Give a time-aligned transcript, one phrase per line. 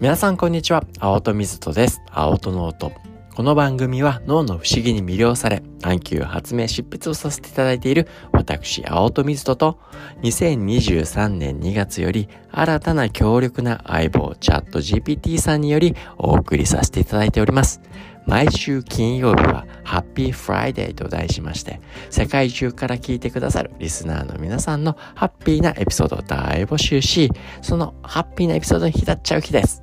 [0.00, 0.82] 皆さんこんにちは。
[0.98, 2.00] 青砥瑞人です。
[2.10, 2.90] 青砥ノート。
[3.34, 9.78] この番組は脳の不思議に魅了され、探求、発明、執筆をさせていただいている私、青砥瑞人と、
[10.22, 17.82] 2023年2月より新たな強力な相棒、 ChatGPT さんによりお送りさせていただいております。
[18.26, 21.78] 毎週金曜日はハッピーフライデーと題しまして、
[22.08, 29.82] 世界中から聞いてくださるリスナーの皆さんのハッピーなエピソードを大募集し、そのハッピーなエピソードに浸っちゃう日です。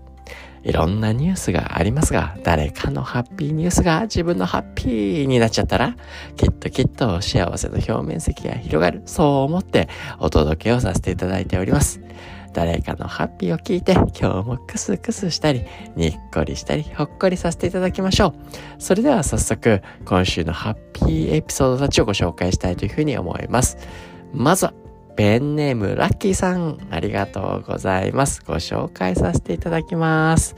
[0.68, 5.96] いろんなニュースがありますが、誰かのハッピーニュースが自分のハッピーになっちゃったら、
[6.36, 9.88] きっときっと幸せの表面積が広がる、そう思って
[10.20, 12.02] お届けをさせていただいております。
[12.52, 15.64] 誰かのハッピーを聞いて、今日もクスクスしたり、
[15.96, 18.34] にっこりしたり、ほっこりさせていただきましょう。
[18.78, 23.78] それでは早速、今週のハッピーエピソードたちをご紹介したいというふうに思います。
[24.34, 24.74] まずは、
[25.18, 28.44] ペンネームラッキーさん、ありがとうございます。
[28.46, 30.56] ご紹介させていただきます。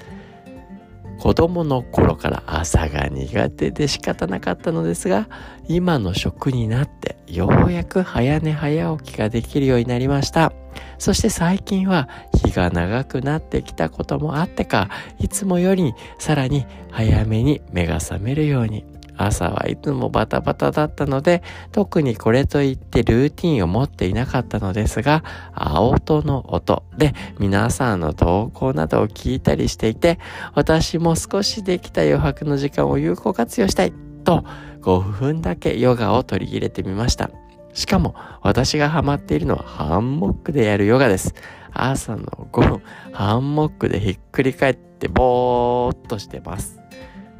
[1.17, 5.29] 子供の頃から朝が苦手で仕方なかったのですが、
[5.69, 10.51] 今の職になってようやく早寝早起きができるようになりました。
[10.97, 12.09] そして最近は
[12.43, 18.83] 日が長くなってきたこともあってか、いつもよりさらに早めに目が覚めるように
[19.19, 30.19] 朝はいつもバタバタだったので、特にこれといってルーティンを持っていなかったのですが、青音の音で皆さんの投稿などを聞いたりしていて、
[30.55, 34.45] 私も少しできた余白の時間を有効活用したいと
[34.81, 37.29] 5分だけヨガを取り入れてみました。
[37.73, 41.35] しかも私がハマっているのはハンモックでやるヨガです。
[41.73, 42.81] 朝の5分、
[43.11, 46.78] ハンモックでひっくり返ってぼーっとしてます。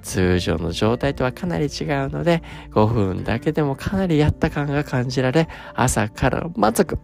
[0.09, 6.97] 通常の状態とはかなり違うので、5分だけでもかなりやった感が感じられ、朝から満足。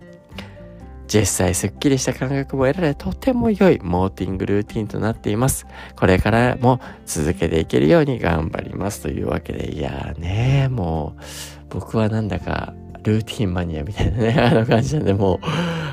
[1.07, 5.67] 実際すっきりした感覚も得られ、とても良いモーティングルーティンとなっています。
[5.95, 11.21] これからも続けていけるように頑張りますというわけで、いやーねもう、
[11.69, 12.73] 僕はなんだか
[13.05, 15.39] ルーティンマニアみたいなね、 あの感じなんで、もう、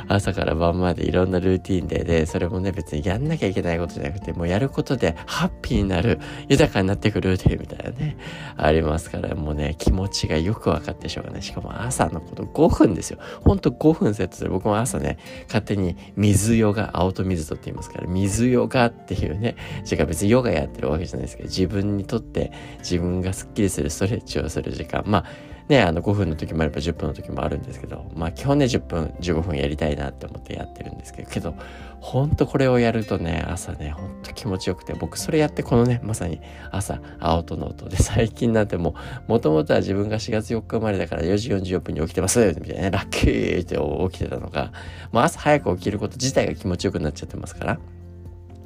[0.09, 6.19] 朝から晩までいろんなルーティンで、で、それもね、別にやんなきゃいけないことじゃなくて、もうやることでハッピーになる、
[6.49, 8.17] 豊かになっていくルーティンみたいなね、
[8.56, 11.43] ありますから、もうね、気持ちがよくわかってしょうがない。
[11.43, 13.19] しかも朝のこと5分ですよ。
[13.44, 14.50] ほんと5分セットする。
[14.50, 15.19] 僕も朝ね、
[15.49, 25.03] 勝手に水ヨガ、青と水とって言いますから、水ヨガっていうね、時間別にヨガやってるわけじゃないですけど、自分にとって自分がスッキリするストレッチをする時間。
[25.06, 31.55] まあ、ね、あの5分の時もあれば10分の時もあるんですけど、まあ基本ね10分、15分やりたいなって思ってやってるんですけど、けど、
[32.00, 36.41] ほんとこれをやるとね、朝ね、ほんと気持ちよくて、僕それやってこのね、まさに
[36.71, 38.95] 朝、青砥ノートで最近なんても
[39.28, 44.73] う、もともとは自分が4月4日生まれだから4時44分に起きてますみたいなね、ラッキーって起きてたのが、
[45.12, 47.79] もう朝早く起きること自体が気持ちよくなっちゃってますから、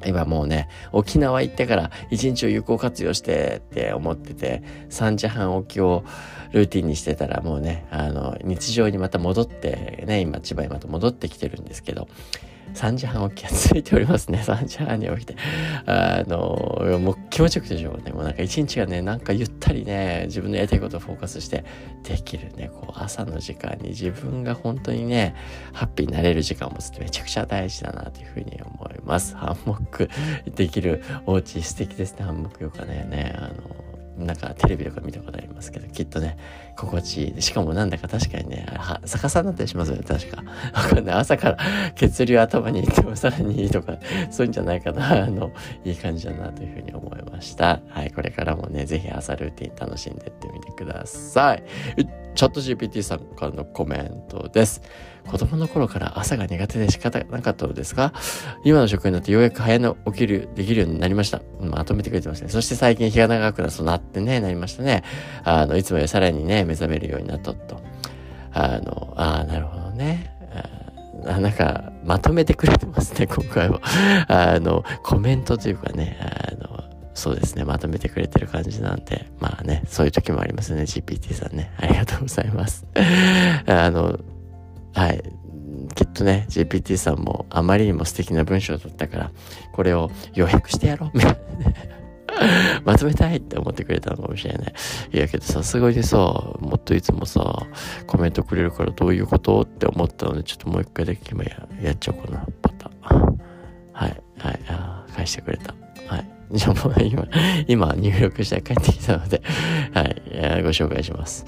[0.05, 6.03] 今もうね、沖縄行ってから一日を有効活用してって思ってて、3時半起きを
[6.51, 12.07] ルーティンにしてたらもうね、あの、日常にまた戻ってね、今千葉にまた戻ってきてるんですけど、
[12.77, 14.39] 3時半起きが続いておりますね。
[14.45, 15.35] 3時半に起きて。
[15.87, 18.11] あの、もう気持ちよくてしょうね。
[18.11, 21.65] もうなんか一日がね、なんかゆったりね、自分のやりたいことをフォーカスして
[22.03, 25.35] できるね、こう朝の時間に自分が本当にね、
[25.73, 29.35] ハッピーになれる時間を持つってめちゃくちゃ大事だなというふうに思います。
[29.35, 30.09] ハンモック
[30.55, 33.07] できるお家素敵ですね、ハンモックよかね。
[33.09, 33.86] ね、あの、
[34.17, 36.37] なんかテレビとか見たことありますけど、きっとね、
[36.75, 37.41] 心地いい。
[37.41, 40.43] しかもなんだか確かにねは、逆さになったりしますよね、確か。
[40.73, 41.15] わかんない。
[41.15, 41.57] 朝から
[41.95, 43.97] 血流頭に行ってもさらにいいとか、
[44.31, 45.23] そういうんじゃないかな。
[45.23, 45.51] あの、
[45.83, 47.79] いい感じだなというふうに思いました。
[47.89, 51.63] はい、これからもね、ぜひ朝ルーティン楽しんでってみてください。
[52.35, 54.81] チャット GPT さんからのコメントです。
[55.27, 58.13] 子供の頃から朝が苦手で仕方なかったのですが、
[58.63, 61.41] 今の職になってようやく早寝起きる、できるようになりました。
[61.59, 62.49] まとめてくれてますね。
[62.49, 65.03] そして最近日が長くなそうなってね、なりましたね。
[65.43, 67.81] あの、いつもよりさらにね、目覚めるようになったと。
[68.53, 70.33] あの、ああ、なるほどね。
[71.25, 73.81] あなんか、まとめてくれてますね、今回は。
[74.27, 81.71] あの、コメントというかね、あの、そうですね、まとめてくれてる感じなんで、まあね、そういう時もありますね、GPT さんね。
[81.77, 82.85] ありがとうございます。
[83.65, 84.19] あの、
[84.97, 85.23] はい。
[85.93, 89.31] きっとね、GPT さんもあまりにも素敵な文章だったから、
[89.73, 91.97] これを要約してやろう、みたいなね。
[92.83, 94.73] まとめたいって思ってくれたのかもしれない。
[95.13, 97.67] いやけどさすがにさ、もっといつもさ、
[98.07, 103.39] コメントくれるからどういうことって思ったので、ちょっともう一回だけ今ややっちゃおうかな、パターン。
[103.93, 105.75] はい、はい、あ返してくれた。
[106.07, 106.29] はい。
[106.51, 107.27] じゃあもう今、
[107.67, 109.41] 今入力して帰ってきたので、
[109.93, 111.45] はい、ご紹介します。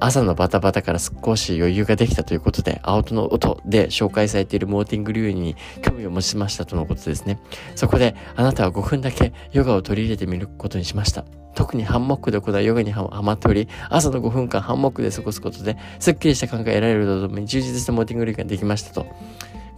[0.00, 7.40] 朝のバタバタから少し余裕ができたということで、青戸の音で紹介されているモーティング流に興味を持ちましたとのことですね。
[7.74, 11.24] そこで、あなたは5分だけヨガを取り入れてみることにしました。
[11.54, 19.06] 特にハンモックで行うヨガにはまっており、朝の5分間ハンモックで過ごすことで、すっきりした感が得られるとともに充実したモーティング流ができましたと。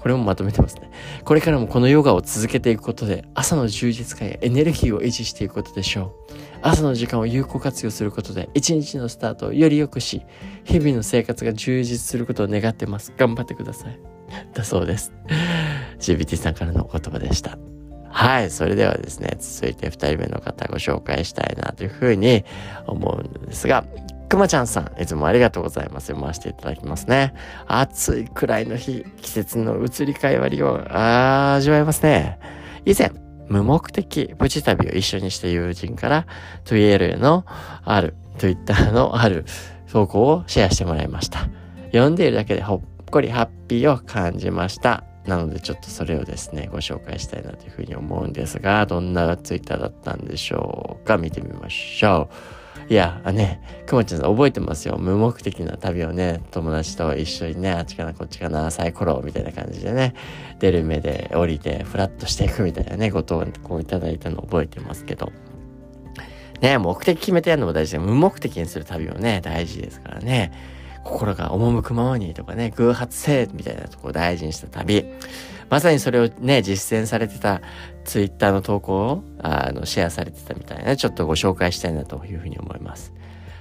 [0.01, 0.91] これもまとめてますね。
[1.25, 6.15] これからもこのヨガを続けていくことで、朝の充実感やエネルギーを維持していくことでしょ
[6.50, 6.50] う。
[6.63, 10.23] 朝の時間を有効活用することで、一日のスタートをより良くし、
[10.65, 13.13] 日々の生活が充実することを願ってます。
[13.17, 13.99] 頑張ってください。
[14.55, 15.13] だそうです。
[15.99, 17.59] GBT さんからのお言葉でした。
[18.09, 18.51] はい。
[18.51, 22.45] それではですね、続いて2人目の方ご紹介したいなというふうに
[22.87, 23.85] 思うんですが、
[24.29, 26.09] くまちゃんさん、いつもありがとうございます。
[26.09, 27.35] 読ませていただきますね。
[27.67, 32.39] 暑いくらいの日、季節の移り変わりを味わえますね。
[32.85, 33.11] 以前、
[33.51, 36.27] 無目的プチ旅を一緒にした友人から、
[36.65, 37.45] トゥイエルの
[37.85, 39.45] ある、Twitter のある
[39.93, 41.49] 投稿をシェアしてもらいました。
[41.87, 42.81] 読んでいるだけでほっ
[43.11, 45.03] こりハッピーを感じました。
[45.27, 52.31] なのでちょっとそれをですね、ご紹介したいなというふうに思うんですが、どんなツイッターだったんでしょうか見てみましょ
[52.70, 52.70] う。
[52.91, 54.99] いや、ね、くまちゃん覚えてますよ。
[54.99, 60.13] 無目的な旅をね、友達と一緒にね、あっちかなこっちかな、サイコロみたいな感じでね、
[60.59, 65.31] 出る目で降りて、フラッとしていくみたいなね、ことをこういただいたのを覚えてますけど。
[66.61, 70.51] ね、目的決めてやるのも大事で、無目的にする旅もね、大事ですからね。
[71.05, 75.07] 心が赴くままにとかね、偶発性みたいなところを大事にした旅。
[75.71, 77.63] まさにそれをね、実践されてた
[78.05, 83.15] ツイッターの投稿をあのシェアされてたみたいな、ちょっとご紹介したいなというふうに思います。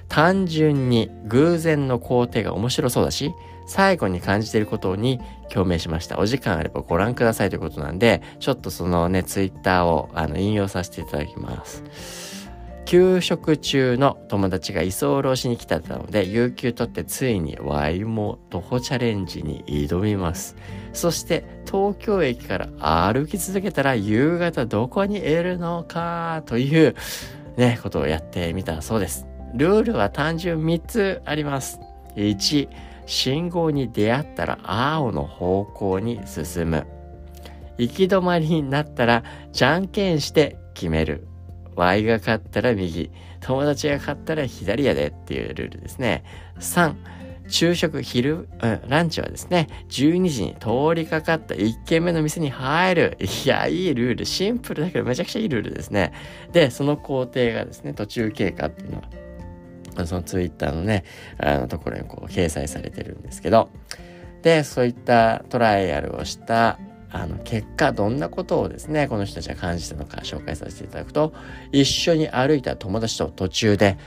[0.08, 3.32] 単純に偶然の工程が面白そうだし、
[3.68, 5.20] 最後に感じていることに
[5.50, 6.18] 共鳴しました。
[6.18, 12.39] お時間あればご覧くださいということなんで、ちょっとそのね、ツイッターをあの引用させていただきます。
[12.84, 20.56] 休職中の友達が居候しに来たので、有給取ってついにワイも徒歩チャレンジに挑みます。
[20.92, 26.96] そして東京駅から歩き続けたら夕方どこにいるのかという
[27.56, 29.26] ね、ことをやってみたそうです。
[29.54, 31.80] ルールは単純3つあります。
[32.16, 32.68] 1、
[33.06, 36.86] 信号に出会ったら青の方向に進む。
[37.78, 41.26] 行き止まりになったらじゃんけんして決める。
[41.76, 46.24] Y が勝ったら右、友達が勝ったら左やでっていうルールですね。
[46.58, 46.94] 3、
[47.48, 53.18] 昼食、昼、うん、ランチはですね、12時に通りかかった1軒目の店に入る。
[53.20, 54.24] いや、いいルール。
[54.24, 56.12] シンプルだけどめちゃくちゃいいルールですね。
[56.52, 59.02] で、その工程がですね、途中経過っていうの
[59.96, 61.04] は、そのツイッターのね、
[61.38, 63.70] あのところにこう掲載されてるんですけど、
[64.42, 66.78] で、そういったトライアルをした
[67.10, 71.32] あの、結果、どんなことをですね、この人たちが感じたのか紹介させていただくと、
[71.72, 73.98] 一緒に歩いた友達と途中で、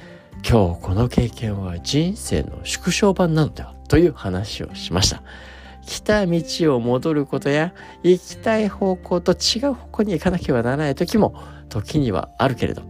[0.48, 5.22] 今日この経験は人生の縮小版なのではという話をしました。
[5.86, 6.42] 来た道
[6.76, 7.74] を戻ることや、
[8.04, 11.36] 行きたい方向と違う方向に行かなければならない時も、
[11.70, 12.84] 時にはあるけれど、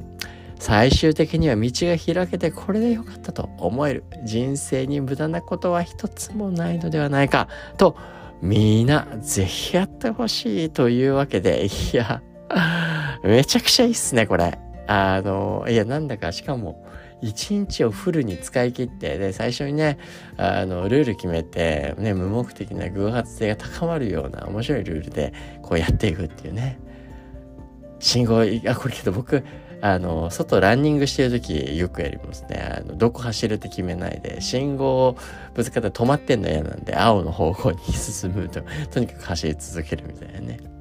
[0.63, 7.97] 最終的には道が開けてこれでよかったと思える人生に無駄なことは一つもないのではないかと
[8.43, 12.21] みんなぜひやってほしいというわけで、いや、
[13.23, 14.59] めちゃくちゃいいっすね、これ。
[14.85, 16.85] あの、いや、なんだか、しかも、
[17.21, 19.97] 一日をフルに使い切って、で、最初にね、
[20.35, 26.77] あの、ルール決めて、ね、無目的な偶発性が高まるような面白いルールで、こうやっていくっていうね。
[28.03, 29.43] 信号、あ、これけど僕、
[29.81, 32.57] あの、外ランニングしてる時よくやりますね。
[32.57, 35.17] あの、どこ走るって決めないで、信号を
[35.53, 40.72] ぶつかったら止まってんの嫌なんで、青の方向に進むと、とにかく走り続けるみたいなね。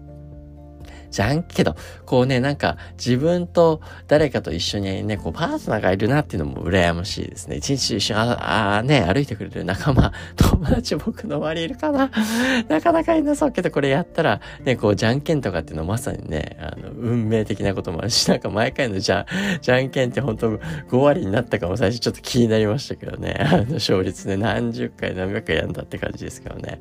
[1.13, 1.77] じゃんけど、
[2.07, 7.57] こうね、なんか自分と誰かと一緒にね、こうパートナーがいるなっていうのも羨ましいですね。
[7.57, 12.11] 一日一緒にああね、歩いてくれる仲間、 友達僕の周りいるかな？
[12.69, 19.27] なかなかいなそうけど、これやったら、ね、こうじゃんけんとかっていうのまさにね、あの、運命的なこともあるし、なんか毎回のじゃ、
[19.61, 26.81] じゃんけんって本当5割になったかも最初ちょっと気になりましたけどね、 あの、勝率ね、何十回何百回やんだって感じですけどね。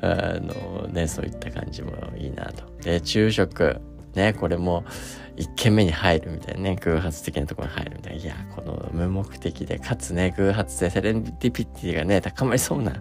[0.00, 2.64] あの、ね、そういった感じもいいなと。
[2.82, 3.71] で、昼食。
[4.14, 4.84] ね、これも
[5.36, 8.22] 一軒目に入るみたいなね、偶発的なところに入るみたいな。
[8.22, 13.00] いや、この無目的で、かつね、偶発でセレンディピティがね、高まりそうな、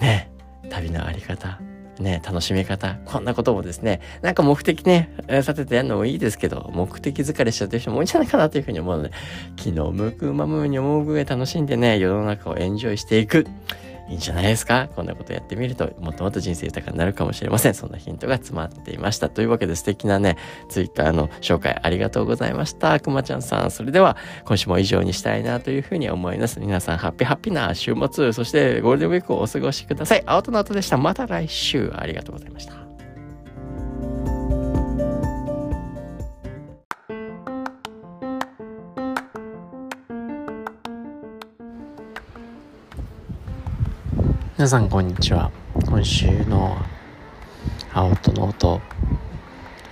[0.00, 0.30] ね、
[0.70, 1.60] 旅のあり方。
[2.00, 2.98] ね、楽しみ方。
[3.06, 9.12] こんなこともですね、なんか目的ね、立ててやるのもいいですけど、目的疲れしちゃってる人も多いんじゃないかなというふうに思うので、
[9.56, 13.46] 気の向くままに思うぐらい楽しんでね、世の中をエンジョイしていく。
[14.08, 14.88] いいんじゃないですか？
[14.94, 17.74] こんなことやってみるともっともっと人生豊かになるかもしれません。
[17.74, 19.28] そんなヒントが詰まっていました。
[19.28, 20.36] というわけで素敵なね
[20.68, 23.00] ツイッターの紹介ありがとうございました。
[23.00, 23.70] くまちゃんさん。
[23.70, 26.60] それでは今週も以上にしたいなというふうに思います。
[26.60, 30.22] 皆さんハッピーハッピーな週末そしてゴールデンウィークをお過ごしください。
[30.24, 30.96] 青との後でした。
[30.96, 31.92] また来週。
[31.94, 32.85] ありがとうございました。
[44.58, 45.50] 皆さんこんにちは。
[45.84, 46.78] 今週の
[47.92, 48.80] 青砥ノート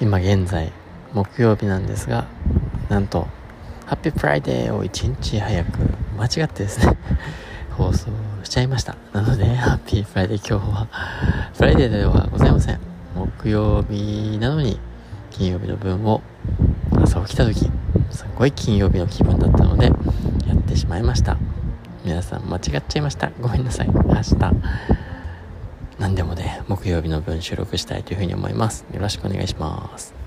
[0.00, 0.72] 今現在
[1.12, 2.26] 木曜日なんですが
[2.88, 3.28] なんと
[3.84, 5.80] ハッピーフライデーを一日早く
[6.16, 6.96] 間違ってですね
[7.76, 8.08] 放送
[8.42, 8.96] しちゃいました。
[9.12, 10.88] なのでハッピーフライデー今日は。
[11.54, 12.80] Friday ではございません。
[13.14, 14.80] 木曜日なのに
[15.30, 16.22] 金曜日の分を
[17.02, 17.70] 朝起きた時
[18.10, 19.92] すっごい金曜日の気分だったので
[20.46, 21.36] やってしまいました。
[22.04, 23.30] 皆さん間違っちゃいました。
[23.40, 23.88] ごめんなさい。
[23.88, 24.36] 明日
[25.98, 28.84] 何でもね木曜日の分収録したいというふうに思います。
[28.92, 30.23] よろしくお願いします。